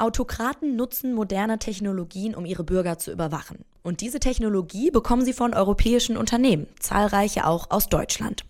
Autokraten 0.00 0.76
nutzen 0.76 1.14
moderne 1.14 1.58
Technologien, 1.58 2.34
um 2.34 2.46
ihre 2.46 2.64
Bürger 2.64 2.98
zu 2.98 3.12
überwachen. 3.12 3.64
Und 3.82 4.00
diese 4.00 4.20
Technologie 4.20 4.90
bekommen 4.90 5.24
sie 5.24 5.32
von 5.32 5.54
europäischen 5.54 6.16
Unternehmen, 6.16 6.66
zahlreiche 6.78 7.46
auch 7.46 7.70
aus 7.70 7.88
Deutschland. 7.88 8.44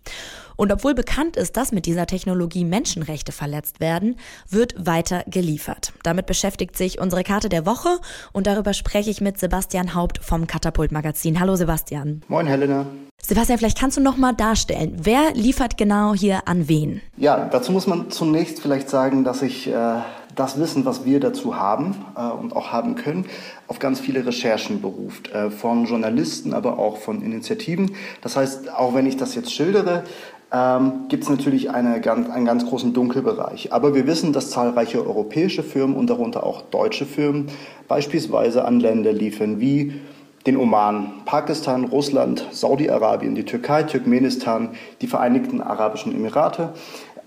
Und 0.57 0.73
obwohl 0.73 0.95
bekannt 0.95 1.37
ist, 1.37 1.57
dass 1.57 1.73
mit 1.73 1.87
dieser 1.87 2.07
Technologie 2.07 2.65
Menschenrechte 2.65 3.33
verletzt 3.33 3.81
werden, 3.81 4.17
wird 4.49 4.75
weiter 4.87 5.25
geliefert. 5.27 5.93
Damit 6.03 6.27
beschäftigt 6.27 6.77
sich 6.77 7.01
unsere 7.01 7.25
Karte 7.25 7.49
der 7.49 7.65
Woche 7.65 7.99
und 8.33 8.47
darüber 8.47 8.75
spreche 8.75 9.11
ich 9.11 9.21
mit 9.21 9.39
Sebastian 9.39 9.95
Haupt 9.95 10.19
vom 10.23 10.47
Katapult 10.47 10.93
Magazin. 10.93 11.41
Hallo 11.41 11.57
Sebastian. 11.57 12.23
Moin 12.29 12.47
Helena. 12.47 12.87
Sebastian, 13.23 13.59
vielleicht 13.59 13.79
kannst 13.79 13.97
du 13.97 14.03
noch 14.03 14.17
mal 14.17 14.33
darstellen, 14.33 14.97
wer 15.03 15.33
liefert 15.35 15.77
genau 15.77 16.15
hier 16.15 16.47
an 16.47 16.69
wen? 16.69 17.01
Ja, 17.17 17.49
dazu 17.51 17.73
muss 17.73 17.87
man 17.87 18.11
zunächst 18.11 18.61
vielleicht 18.61 18.91
sagen, 18.91 19.25
dass 19.25 19.43
ich 19.43 19.67
äh, 19.67 20.01
das 20.37 20.59
Wissen, 20.59 20.85
was 20.85 21.05
wir 21.05 21.21
dazu 21.21 21.57
haben 21.57 21.95
äh, 22.17 22.23
und 22.23 22.55
auch 22.55 22.73
haben 22.73 22.95
können, 22.95 23.27
auf 23.67 23.79
ganz 23.79 24.01
viele 24.01 24.25
Recherchen 24.25 24.81
beruft, 24.81 25.33
äh, 25.33 25.51
von 25.51 25.87
Journalisten, 25.87 26.55
aber 26.55 26.79
auch 26.79 26.99
von 26.99 27.23
Initiativen. 27.23 27.93
Das 28.21 28.37
heißt, 28.37 28.73
auch 28.73 28.95
wenn 28.95 29.07
ich 29.07 29.17
das 29.17 29.35
jetzt 29.35 29.53
schildere, 29.53 30.05
ähm, 30.53 31.07
gibt 31.09 31.25
es 31.25 31.31
natürlich 31.31 31.71
eine, 31.71 32.01
ganz, 32.01 32.29
einen 32.29 32.45
ganz 32.45 32.67
großen 32.67 32.93
Dunkelbereich. 32.93 33.73
Aber 33.73 33.95
wir 33.95 34.07
wissen, 34.07 34.33
dass 34.33 34.51
zahlreiche 34.51 35.05
europäische 35.07 35.63
Firmen 35.63 35.97
und 35.97 36.11
darunter 36.11 36.45
auch 36.45 36.63
deutsche 36.63 37.07
Firmen 37.07 37.47
beispielsweise 37.89 38.65
an 38.65 38.81
Länder 38.81 39.13
liefern 39.13 39.61
wie 39.61 40.01
den 40.47 40.57
Oman, 40.57 41.13
Pakistan, 41.27 41.85
Russland, 41.85 42.47
Saudi-Arabien, 42.51 43.35
die 43.35 43.45
Türkei, 43.45 43.83
Turkmenistan, 43.83 44.71
die 45.03 45.07
Vereinigten 45.07 45.61
Arabischen 45.61 46.15
Emirate. 46.15 46.71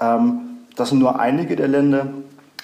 Ähm, 0.02 0.40
das 0.76 0.90
sind 0.90 1.00
nur 1.00 1.20
einige 1.20 1.56
der 1.56 1.68
Länder. 1.68 2.08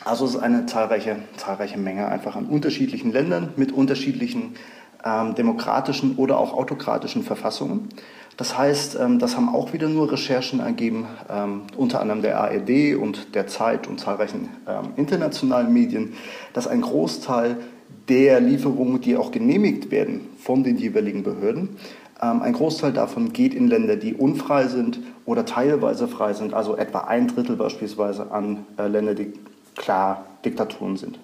Also 0.05 0.25
es 0.25 0.35
ist 0.35 0.41
eine 0.41 0.65
zahlreiche, 0.65 1.17
zahlreiche 1.37 1.77
Menge 1.77 2.07
einfach 2.07 2.35
an 2.35 2.45
unterschiedlichen 2.45 3.11
Ländern 3.11 3.53
mit 3.57 3.71
unterschiedlichen 3.71 4.55
ähm, 5.03 5.35
demokratischen 5.35 6.15
oder 6.15 6.37
auch 6.39 6.53
autokratischen 6.53 7.23
Verfassungen. 7.23 7.89
Das 8.37 8.57
heißt, 8.57 8.97
ähm, 8.99 9.19
das 9.19 9.35
haben 9.35 9.53
auch 9.53 9.73
wieder 9.73 9.89
nur 9.89 10.11
Recherchen 10.11 10.61
ergeben, 10.61 11.07
ähm, 11.29 11.63
unter 11.75 11.99
anderem 11.99 12.21
der 12.21 12.39
ARD 12.39 12.95
und 12.95 13.35
der 13.35 13.47
Zeit 13.47 13.87
und 13.87 13.99
zahlreichen 13.99 14.49
ähm, 14.67 14.93
internationalen 14.95 15.73
Medien, 15.73 16.13
dass 16.53 16.67
ein 16.67 16.81
Großteil 16.81 17.57
der 18.07 18.39
Lieferungen, 18.39 19.01
die 19.01 19.17
auch 19.17 19.31
genehmigt 19.31 19.91
werden 19.91 20.21
von 20.37 20.63
den 20.63 20.77
jeweiligen 20.77 21.23
Behörden, 21.23 21.77
ein 22.21 22.51
Großteil 22.51 22.91
davon 22.91 23.31
geht 23.31 23.53
in 23.53 23.69
Länder, 23.69 23.95
die 23.95 24.13
unfrei 24.13 24.67
sind 24.67 24.99
oder 25.25 25.45
teilweise 25.45 26.09
frei 26.09 26.33
sind, 26.33 26.53
also 26.53 26.75
etwa 26.75 27.01
ein 27.01 27.29
Drittel 27.29 27.55
beispielsweise 27.55 28.29
an 28.31 28.65
äh, 28.77 28.87
Länder, 28.87 29.13
die 29.13 29.31
klar 29.79 30.25
Diktaturen 30.45 30.95
sind. 30.95 31.17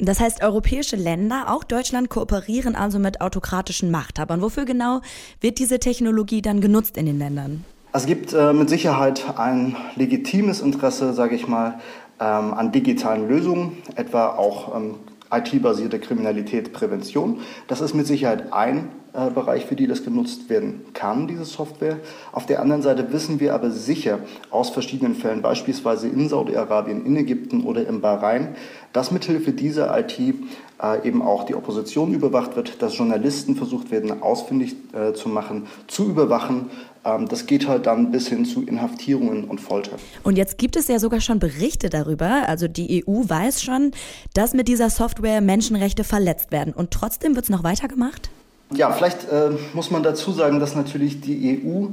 Das 0.00 0.20
heißt, 0.20 0.42
europäische 0.42 0.96
Länder, 0.96 1.46
auch 1.48 1.64
Deutschland, 1.64 2.08
kooperieren 2.08 2.74
also 2.74 2.98
mit 2.98 3.20
autokratischen 3.20 3.90
Machthabern. 3.90 4.42
Wofür 4.42 4.64
genau 4.64 5.00
wird 5.40 5.58
diese 5.58 5.78
Technologie 5.78 6.42
dann 6.42 6.60
genutzt 6.60 6.96
in 6.96 7.06
den 7.06 7.18
Ländern? 7.18 7.64
Es 7.92 8.06
gibt 8.06 8.32
äh, 8.32 8.52
mit 8.52 8.68
Sicherheit 8.68 9.24
ein 9.38 9.76
legitimes 9.96 10.60
Interesse, 10.60 11.14
sage 11.14 11.34
ich 11.34 11.48
mal, 11.48 11.80
ähm, 12.20 12.54
an 12.54 12.70
digitalen 12.70 13.28
Lösungen, 13.28 13.78
etwa 13.96 14.28
auch 14.28 14.76
ähm, 14.76 14.96
IT-basierte 15.32 15.98
Kriminalität, 15.98 16.72
Prävention. 16.72 17.40
Das 17.66 17.80
ist 17.80 17.94
mit 17.94 18.06
Sicherheit 18.06 18.52
ein 18.52 18.88
Bereich, 19.26 19.66
für 19.66 19.76
die 19.76 19.86
das 19.86 20.04
genutzt 20.04 20.48
werden 20.48 20.84
kann, 20.94 21.28
diese 21.28 21.44
Software. 21.44 21.98
Auf 22.32 22.46
der 22.46 22.60
anderen 22.60 22.82
Seite 22.82 23.12
wissen 23.12 23.40
wir 23.40 23.54
aber 23.54 23.70
sicher 23.70 24.20
aus 24.50 24.70
verschiedenen 24.70 25.14
Fällen, 25.14 25.42
beispielsweise 25.42 26.08
in 26.08 26.28
Saudi-Arabien, 26.28 27.04
in 27.04 27.16
Ägypten 27.16 27.64
oder 27.64 27.86
im 27.86 28.00
Bahrain, 28.00 28.56
dass 28.92 29.10
mithilfe 29.10 29.52
dieser 29.52 29.98
IT 29.98 30.18
äh, 30.18 31.06
eben 31.06 31.22
auch 31.22 31.44
die 31.44 31.54
Opposition 31.54 32.14
überwacht 32.14 32.56
wird, 32.56 32.80
dass 32.82 32.96
Journalisten 32.96 33.56
versucht 33.56 33.90
werden, 33.90 34.22
ausfindig 34.22 34.76
äh, 34.92 35.12
zu 35.12 35.28
machen, 35.28 35.66
zu 35.86 36.08
überwachen. 36.08 36.70
Ähm, 37.04 37.28
das 37.28 37.46
geht 37.46 37.68
halt 37.68 37.86
dann 37.86 38.10
bis 38.10 38.28
hin 38.28 38.44
zu 38.44 38.62
Inhaftierungen 38.62 39.44
und 39.44 39.60
Folter. 39.60 39.92
Und 40.22 40.36
jetzt 40.36 40.58
gibt 40.58 40.76
es 40.76 40.88
ja 40.88 40.98
sogar 40.98 41.20
schon 41.20 41.38
Berichte 41.38 41.88
darüber, 41.88 42.48
also 42.48 42.68
die 42.68 43.04
EU 43.06 43.22
weiß 43.26 43.62
schon, 43.62 43.92
dass 44.34 44.54
mit 44.54 44.68
dieser 44.68 44.90
Software 44.90 45.40
Menschenrechte 45.40 46.04
verletzt 46.04 46.52
werden. 46.52 46.72
Und 46.72 46.90
trotzdem 46.92 47.34
wird 47.34 47.44
es 47.44 47.50
noch 47.50 47.64
weitergemacht? 47.64 48.30
Ja, 48.74 48.90
vielleicht 48.90 49.30
äh, 49.30 49.50
muss 49.72 49.90
man 49.90 50.02
dazu 50.02 50.32
sagen, 50.32 50.60
dass 50.60 50.76
natürlich 50.76 51.20
die 51.20 51.62
EU 51.64 51.86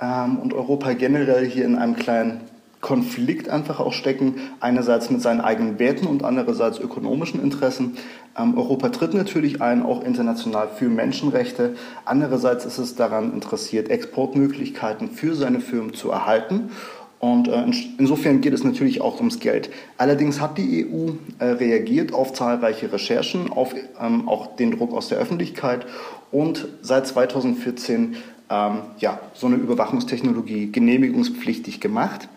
ähm, 0.00 0.38
und 0.38 0.54
Europa 0.54 0.92
generell 0.94 1.46
hier 1.46 1.64
in 1.64 1.76
einem 1.76 1.96
kleinen 1.96 2.40
Konflikt 2.80 3.48
einfach 3.48 3.80
auch 3.80 3.92
stecken. 3.92 4.36
Einerseits 4.60 5.10
mit 5.10 5.22
seinen 5.22 5.40
eigenen 5.40 5.78
Werten 5.78 6.06
und 6.06 6.24
andererseits 6.24 6.78
ökonomischen 6.78 7.42
Interessen. 7.42 7.96
Ähm, 8.38 8.56
Europa 8.56 8.90
tritt 8.90 9.14
natürlich 9.14 9.62
ein, 9.62 9.82
auch 9.82 10.02
international 10.02 10.68
für 10.68 10.88
Menschenrechte. 10.88 11.76
Andererseits 12.04 12.64
ist 12.64 12.78
es 12.78 12.94
daran 12.94 13.32
interessiert, 13.32 13.90
Exportmöglichkeiten 13.90 15.10
für 15.10 15.34
seine 15.34 15.60
Firmen 15.60 15.94
zu 15.94 16.10
erhalten. 16.10 16.70
Und 17.18 17.48
äh, 17.48 17.64
insofern 17.98 18.40
geht 18.40 18.52
es 18.52 18.64
natürlich 18.64 19.00
auch 19.00 19.18
ums 19.18 19.40
Geld. 19.40 19.70
Allerdings 19.96 20.40
hat 20.40 20.58
die 20.58 20.86
EU 20.86 21.12
äh, 21.38 21.46
reagiert 21.46 22.12
auf 22.12 22.32
zahlreiche 22.32 22.92
Recherchen, 22.92 23.50
auf 23.50 23.74
ähm, 24.00 24.28
auch 24.28 24.56
den 24.56 24.72
Druck 24.72 24.92
aus 24.92 25.08
der 25.08 25.18
Öffentlichkeit 25.18 25.86
und 26.30 26.68
seit 26.82 27.06
2014 27.06 28.16
ähm, 28.50 28.78
ja, 28.98 29.20
so 29.32 29.46
eine 29.46 29.56
Überwachungstechnologie 29.56 30.70
genehmigungspflichtig 30.70 31.80
gemacht. 31.80 32.28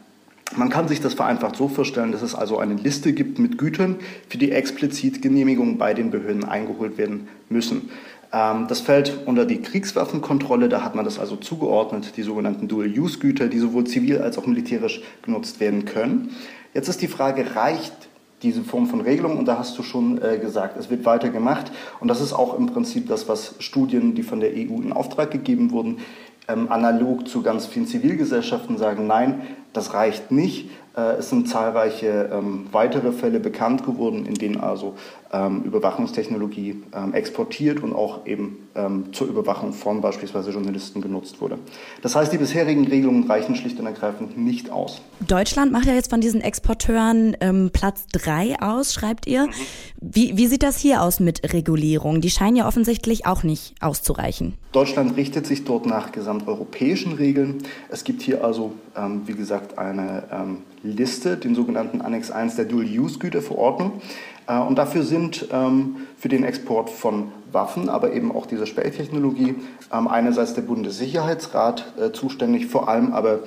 Man 0.55 0.69
kann 0.69 0.87
sich 0.87 1.01
das 1.01 1.13
vereinfacht 1.13 1.57
so 1.57 1.67
vorstellen, 1.67 2.13
dass 2.13 2.21
es 2.21 2.33
also 2.33 2.57
eine 2.57 2.75
Liste 2.75 3.11
gibt 3.11 3.37
mit 3.37 3.57
Gütern, 3.57 3.97
für 4.29 4.37
die 4.37 4.51
explizit 4.51 5.21
Genehmigungen 5.21 5.77
bei 5.77 5.93
den 5.93 6.09
Behörden 6.09 6.45
eingeholt 6.45 6.97
werden 6.97 7.27
müssen. 7.49 7.89
Ähm, 8.33 8.67
das 8.67 8.81
fällt 8.81 9.25
unter 9.25 9.45
die 9.45 9.61
Kriegswaffenkontrolle, 9.61 10.69
da 10.69 10.83
hat 10.83 10.95
man 10.95 11.05
das 11.05 11.19
also 11.19 11.35
zugeordnet, 11.35 12.17
die 12.17 12.23
sogenannten 12.23 12.67
Dual-Use-Güter, 12.67 13.47
die 13.47 13.59
sowohl 13.59 13.85
zivil 13.85 14.21
als 14.21 14.37
auch 14.37 14.45
militärisch 14.45 15.01
genutzt 15.21 15.59
werden 15.59 15.85
können. 15.85 16.35
Jetzt 16.73 16.89
ist 16.89 17.01
die 17.01 17.07
Frage, 17.07 17.55
reicht 17.55 17.93
diese 18.43 18.61
Form 18.61 18.87
von 18.87 19.01
Regelung? 19.01 19.37
Und 19.37 19.45
da 19.45 19.57
hast 19.57 19.77
du 19.77 19.83
schon 19.83 20.21
äh, 20.21 20.37
gesagt, 20.37 20.77
es 20.77 20.89
wird 20.89 21.05
weiter 21.05 21.29
gemacht. 21.29 21.71
Und 21.99 22.07
das 22.07 22.21
ist 22.21 22.33
auch 22.33 22.57
im 22.57 22.67
Prinzip 22.67 23.07
das, 23.07 23.27
was 23.27 23.55
Studien, 23.59 24.15
die 24.15 24.23
von 24.23 24.39
der 24.39 24.51
EU 24.51 24.81
in 24.81 24.93
Auftrag 24.93 25.31
gegeben 25.31 25.71
wurden, 25.71 25.99
ähm, 26.47 26.71
analog 26.71 27.27
zu 27.27 27.41
ganz 27.41 27.65
vielen 27.65 27.87
Zivilgesellschaften 27.87 28.77
sagen, 28.77 29.07
nein, 29.07 29.41
das 29.73 29.93
reicht 29.93 30.31
nicht. 30.31 30.69
Äh, 30.97 31.17
es 31.19 31.29
sind 31.29 31.47
zahlreiche 31.47 32.29
ähm, 32.33 32.65
weitere 32.71 33.11
Fälle 33.11 33.39
bekannt 33.39 33.85
geworden, 33.85 34.25
in 34.25 34.33
denen 34.33 34.59
also 34.59 34.95
ähm, 35.31 35.61
Überwachungstechnologie 35.63 36.83
ähm, 36.93 37.13
exportiert 37.13 37.83
und 37.83 37.93
auch 37.93 38.25
eben 38.25 38.67
ähm, 38.75 39.13
zur 39.13 39.27
Überwachung 39.27 39.73
von 39.73 40.01
beispielsweise 40.01 40.51
Journalisten 40.51 41.01
genutzt 41.01 41.41
wurde. 41.41 41.59
Das 42.01 42.15
heißt, 42.15 42.31
die 42.31 42.37
bisherigen 42.37 42.87
Regelungen 42.87 43.29
reichen 43.29 43.55
schlicht 43.55 43.79
und 43.79 43.85
ergreifend 43.85 44.37
nicht 44.37 44.71
aus. 44.71 45.01
Deutschland 45.27 45.71
macht 45.71 45.85
ja 45.85 45.93
jetzt 45.93 46.09
von 46.09 46.21
diesen 46.21 46.41
Exporteuren 46.41 47.35
ähm, 47.41 47.69
Platz 47.71 48.07
drei 48.11 48.55
aus, 48.59 48.93
schreibt 48.93 49.27
ihr. 49.27 49.47
Mhm. 49.47 49.51
Wie, 49.99 50.37
wie 50.37 50.47
sieht 50.47 50.63
das 50.63 50.77
hier 50.77 51.01
aus 51.01 51.19
mit 51.19 51.53
Regulierung? 51.53 52.21
Die 52.21 52.29
scheinen 52.29 52.55
ja 52.55 52.67
offensichtlich 52.67 53.25
auch 53.25 53.43
nicht 53.43 53.75
auszureichen. 53.81 54.53
Deutschland 54.71 55.17
richtet 55.17 55.45
sich 55.45 55.65
dort 55.65 55.85
nach 55.85 56.11
gesamteuropäischen 56.11 57.13
Regeln. 57.13 57.63
Es 57.89 58.03
gibt 58.03 58.21
hier 58.21 58.43
also, 58.43 58.73
ähm, 58.95 59.23
wie 59.25 59.33
gesagt, 59.33 59.77
eine 59.77 60.23
Liste, 60.87 61.37
den 61.37 61.55
sogenannten 61.55 62.01
Annex 62.01 62.31
1 62.31 62.55
der 62.55 62.65
Dual-Use-Güterverordnung. 62.65 64.01
Äh, 64.47 64.59
und 64.59 64.77
dafür 64.77 65.03
sind 65.03 65.47
ähm, 65.51 65.97
für 66.17 66.29
den 66.29 66.43
Export 66.43 66.89
von 66.89 67.31
Waffen, 67.51 67.89
aber 67.89 68.13
eben 68.13 68.31
auch 68.31 68.45
dieser 68.45 68.65
Spähtechnologie 68.65 69.55
ähm, 69.93 70.07
einerseits 70.07 70.53
der 70.53 70.63
Bundessicherheitsrat 70.63 71.93
äh, 71.99 72.11
zuständig, 72.11 72.67
vor 72.67 72.89
allem 72.89 73.13
aber 73.13 73.39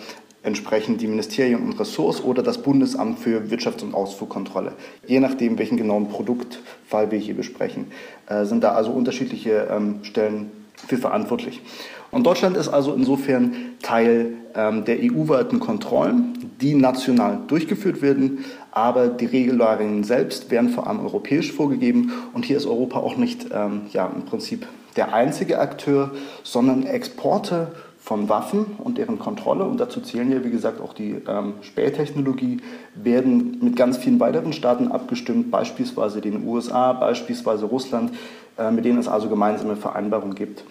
entsprechend 0.43 1.03
die 1.03 1.07
Ministerien 1.07 1.63
und 1.63 1.79
Ressorts 1.79 2.23
oder 2.23 2.43
das 2.43 2.63
Bundesamt 2.63 3.19
für 3.19 3.51
Wirtschafts- 3.51 3.83
und 3.83 3.95
Ausfuhrkontrolle. 3.95 4.73
Je 5.07 5.21
nachdem, 5.21 5.59
welchen 5.59 5.77
genauen 5.77 6.09
Produktfall 6.09 7.11
wir 7.11 7.19
hier 7.19 7.35
besprechen, 7.35 7.89
äh, 8.27 8.45
sind 8.45 8.65
da 8.65 8.73
also 8.73 8.91
unterschiedliche 8.91 9.69
ähm, 9.71 10.01
Stellen 10.03 10.51
für 10.87 10.97
verantwortlich. 10.97 11.61
Und 12.11 12.27
Deutschland 12.27 12.57
ist 12.57 12.69
also 12.69 12.93
insofern 12.93 13.55
Teil 13.83 14.35
ähm, 14.55 14.85
der 14.85 14.99
EU-weiten 15.01 15.61
Kontrollen, 15.61 16.51
die 16.61 16.75
national 16.75 17.39
durchgeführt 17.47 18.03
werden, 18.03 18.45
aber 18.73 19.09
die 19.09 19.27
Regularien 19.27 20.03
selbst 20.05 20.51
werden 20.51 20.71
vor 20.71 20.87
allem 20.87 21.01
europäisch 21.01 21.53
vorgegeben. 21.53 22.13
Und 22.35 22.45
hier 22.45 22.57
ist 22.57 22.67
Europa 22.67 22.99
auch 22.99 23.17
nicht 23.17 23.47
ähm, 23.53 23.83
ja, 23.93 24.11
im 24.15 24.25
Prinzip 24.25 24.67
der 24.97 25.15
einzige 25.15 25.61
Akteur, 25.61 26.11
sondern 26.43 26.85
Exporte 26.85 27.69
von 28.03 28.29
Waffen 28.29 28.65
und 28.79 28.99
deren 28.99 29.19
Kontrolle, 29.19 29.65
und 29.65 29.79
dazu 29.79 30.01
zählen 30.01 30.33
ja 30.33 30.43
wie 30.43 30.51
gesagt 30.51 30.81
auch 30.81 30.95
die 30.95 31.17
ähm, 31.29 31.55
Spähtechnologie, 31.61 32.59
werden 32.95 33.59
mit 33.61 33.77
ganz 33.77 33.99
vielen 33.99 34.19
weiteren 34.19 34.53
Staaten 34.53 34.91
abgestimmt, 34.91 35.51
beispielsweise 35.51 36.21
den 36.21 36.45
USA, 36.47 36.93
beispielsweise 36.95 37.67
Russland, 37.67 38.13
äh, 38.59 38.71
mit 38.71 38.85
denen 38.85 38.99
es 38.99 39.07
also 39.07 39.29
gemeinsame 39.29 39.77
Vereinbarungen 39.77 40.35
gibt. 40.35 40.65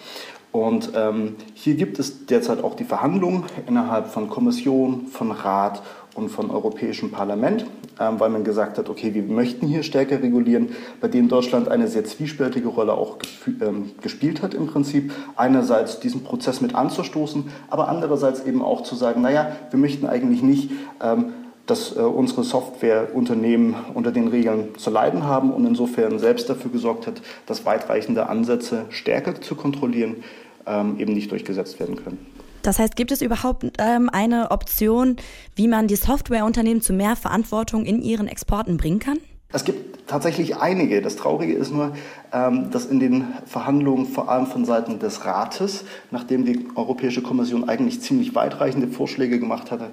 Und 0.51 0.91
ähm, 0.95 1.35
hier 1.53 1.75
gibt 1.75 1.99
es 1.99 2.25
derzeit 2.25 2.63
auch 2.63 2.75
die 2.75 2.83
Verhandlungen 2.83 3.43
innerhalb 3.67 4.07
von 4.07 4.29
Kommission, 4.29 5.05
von 5.07 5.31
Rat 5.31 5.83
und 6.15 6.29
von 6.29 6.49
Europäischem 6.49 7.11
Parlament, 7.11 7.65
ähm, 7.99 8.19
weil 8.19 8.29
man 8.29 8.43
gesagt 8.43 8.79
hat, 8.79 8.89
okay, 8.89 9.13
wir 9.13 9.21
möchten 9.21 9.67
hier 9.67 9.83
stärker 9.83 10.23
regulieren, 10.23 10.69
bei 11.01 11.07
denen 11.07 11.29
Deutschland 11.29 11.69
eine 11.69 11.87
sehr 11.87 12.03
zwiespältige 12.03 12.67
Rolle 12.67 12.93
auch 12.93 13.17
ähm, 13.61 13.91
gespielt 14.01 14.41
hat 14.41 14.55
im 14.55 14.65
Prinzip. 14.65 15.13
Einerseits 15.35 15.99
diesen 15.99 16.23
Prozess 16.23 16.61
mit 16.61 16.73
anzustoßen, 16.73 17.45
aber 17.69 17.87
andererseits 17.87 18.43
eben 18.43 18.63
auch 18.63 18.81
zu 18.81 18.95
sagen, 18.95 19.21
naja, 19.21 19.51
wir 19.69 19.79
möchten 19.79 20.07
eigentlich 20.07 20.41
nicht, 20.41 20.71
ähm, 21.01 21.33
dass 21.69 21.95
äh, 21.95 21.99
unsere 21.99 22.43
Softwareunternehmen 22.43 23.75
unter 23.93 24.11
den 24.11 24.27
Regeln 24.27 24.77
zu 24.77 24.89
leiden 24.89 25.23
haben 25.23 25.51
und 25.51 25.65
insofern 25.65 26.19
selbst 26.19 26.49
dafür 26.49 26.71
gesorgt 26.71 27.07
hat, 27.07 27.21
dass 27.45 27.65
weitreichende 27.65 28.27
Ansätze 28.27 28.85
stärker 28.89 29.39
zu 29.39 29.55
kontrollieren 29.55 30.23
ähm, 30.65 30.99
eben 30.99 31.13
nicht 31.13 31.31
durchgesetzt 31.31 31.79
werden 31.79 31.95
können. 31.95 32.25
Das 32.61 32.77
heißt, 32.79 32.95
gibt 32.95 33.11
es 33.11 33.21
überhaupt 33.21 33.65
ähm, 33.77 34.09
eine 34.11 34.51
Option, 34.51 35.15
wie 35.55 35.67
man 35.67 35.87
die 35.87 35.95
Softwareunternehmen 35.95 36.81
zu 36.81 36.93
mehr 36.93 37.15
Verantwortung 37.15 37.85
in 37.85 38.01
ihren 38.01 38.27
Exporten 38.27 38.77
bringen 38.77 38.99
kann? 38.99 39.17
Es 39.51 39.65
gibt 39.65 40.07
tatsächlich 40.07 40.57
einige. 40.57 41.01
Das 41.01 41.15
Traurige 41.15 41.53
ist 41.53 41.71
nur, 41.71 41.93
ähm, 42.31 42.69
dass 42.69 42.85
in 42.85 42.99
den 42.99 43.27
Verhandlungen 43.47 44.05
vor 44.05 44.29
allem 44.29 44.45
von 44.45 44.63
Seiten 44.63 44.99
des 44.99 45.25
Rates, 45.25 45.85
nachdem 46.11 46.45
die 46.45 46.67
Europäische 46.75 47.23
Kommission 47.23 47.67
eigentlich 47.67 47.99
ziemlich 48.01 48.35
weitreichende 48.35 48.87
Vorschläge 48.87 49.39
gemacht 49.39 49.71
hatte, 49.71 49.89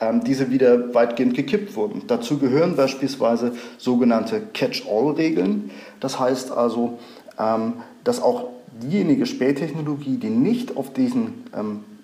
ähm, 0.00 0.22
diese 0.22 0.50
wieder 0.50 0.94
weitgehend 0.94 1.34
gekippt 1.34 1.74
wurden. 1.74 2.02
Dazu 2.06 2.38
gehören 2.38 2.76
beispielsweise 2.76 3.52
sogenannte 3.78 4.42
Catch-all-Regeln. 4.54 5.72
Das 5.98 6.20
heißt 6.20 6.52
also, 6.52 6.98
ähm, 7.36 7.74
dass 8.04 8.22
auch 8.22 8.48
diejenige 8.80 9.26
Spähtechnologie, 9.26 10.18
die 10.18 10.30
nicht 10.30 10.76
auf 10.76 10.92
diesen 10.92 11.44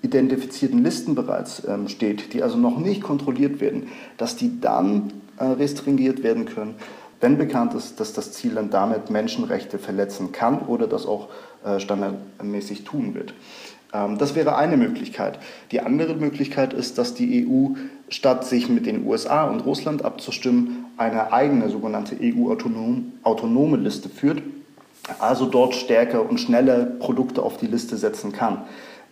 identifizierten 0.03 0.83
Listen 0.83 1.15
bereits 1.15 1.63
steht, 1.87 2.35
die 2.35 2.43
also 2.43 2.59
noch 2.59 2.79
nicht 2.79 3.03
kontrolliert 3.03 3.61
werden, 3.61 3.87
dass 4.19 4.37
die 4.37 4.61
dann 4.61 5.13
restringiert 5.45 6.23
werden 6.23 6.47
können, 6.47 6.77
wenn 7.21 7.39
bekannt 7.39 7.75
ist, 7.75 7.99
dass 8.01 8.13
das 8.13 8.33
Ziel 8.33 8.55
dann 8.55 8.71
damit 8.71 9.11
Menschenrechte 9.11 9.79
verletzen 9.79 10.33
kann 10.33 10.61
oder 10.61 10.87
das 10.87 11.07
auch 11.07 11.29
äh, 11.65 11.81
standardmäßig 11.81 12.85
tun 12.85 13.15
wird. 13.15 13.35
Ähm, 13.93 14.19
das 14.19 14.35
wäre 14.35 14.57
eine 14.57 14.77
Möglichkeit. 14.77 15.39
Die 15.73 15.81
andere 15.81 16.15
Möglichkeit 16.15 16.73
ist, 16.73 16.99
dass 16.99 17.15
die 17.15 17.47
EU, 17.47 17.75
statt 18.09 18.45
sich 18.45 18.69
mit 18.69 18.87
den 18.87 19.07
USA 19.07 19.45
und 19.45 19.61
Russland 19.61 20.05
abzustimmen, 20.05 20.87
eine 20.97 21.33
eigene 21.33 21.69
sogenannte 21.71 22.17
EU-autonome 22.21 23.77
Liste 23.77 24.09
führt, 24.09 24.43
also 25.19 25.47
dort 25.47 25.75
stärker 25.75 26.29
und 26.29 26.39
schneller 26.39 26.85
Produkte 26.85 27.43
auf 27.43 27.57
die 27.57 27.67
Liste 27.67 27.97
setzen 27.97 28.33
kann. 28.33 28.63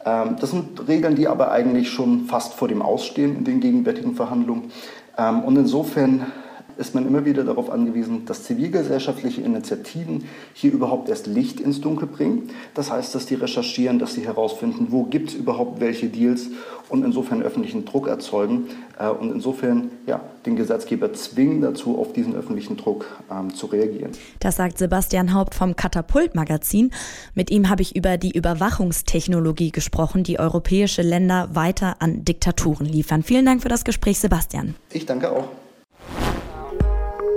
Ähm, 0.04 0.36
das 0.40 0.50
sind 0.50 0.86
Regeln, 0.88 1.14
die 1.16 1.28
aber 1.28 1.50
eigentlich 1.50 1.90
schon 1.90 2.26
fast 2.26 2.54
vor 2.54 2.68
dem 2.68 2.82
Ausstehen 2.82 3.36
in 3.36 3.44
den 3.44 3.60
gegenwärtigen 3.60 4.14
Verhandlungen. 4.14 4.70
Ähm, 5.16 5.42
und 5.42 5.56
insofern 5.56 6.26
ist 6.76 6.94
man 6.94 7.06
immer 7.06 7.24
wieder 7.24 7.44
darauf 7.44 7.70
angewiesen, 7.70 8.24
dass 8.26 8.44
zivilgesellschaftliche 8.44 9.40
Initiativen 9.40 10.24
hier 10.52 10.72
überhaupt 10.72 11.08
erst 11.08 11.26
Licht 11.26 11.60
ins 11.60 11.80
Dunkel 11.80 12.08
bringen. 12.08 12.50
Das 12.74 12.90
heißt, 12.90 13.14
dass 13.14 13.26
die 13.26 13.34
recherchieren, 13.34 13.98
dass 13.98 14.14
sie 14.14 14.26
herausfinden, 14.26 14.88
wo 14.90 15.04
gibt 15.04 15.30
es 15.30 15.34
überhaupt 15.34 15.80
welche 15.80 16.08
Deals 16.08 16.48
und 16.88 17.04
insofern 17.04 17.42
öffentlichen 17.42 17.84
Druck 17.84 18.08
erzeugen 18.08 18.68
äh, 18.98 19.08
und 19.08 19.32
insofern 19.32 19.90
ja, 20.06 20.20
den 20.46 20.56
Gesetzgeber 20.56 21.12
zwingen 21.12 21.60
dazu, 21.60 21.98
auf 21.98 22.12
diesen 22.12 22.34
öffentlichen 22.34 22.76
Druck 22.76 23.06
ähm, 23.30 23.54
zu 23.54 23.66
reagieren. 23.66 24.12
Das 24.40 24.56
sagt 24.56 24.78
Sebastian 24.78 25.34
Haupt 25.34 25.54
vom 25.54 25.76
Katapult-Magazin. 25.76 26.90
Mit 27.34 27.50
ihm 27.50 27.68
habe 27.70 27.82
ich 27.82 27.96
über 27.96 28.18
die 28.18 28.30
Überwachungstechnologie 28.30 29.72
gesprochen, 29.72 30.24
die 30.24 30.38
europäische 30.38 31.02
Länder 31.02 31.50
weiter 31.54 31.96
an 32.00 32.24
Diktaturen 32.24 32.86
liefern. 32.86 33.22
Vielen 33.22 33.46
Dank 33.46 33.62
für 33.62 33.68
das 33.68 33.84
Gespräch, 33.84 34.18
Sebastian. 34.18 34.74
Ich 34.92 35.06
danke 35.06 35.30
auch. 35.30 35.48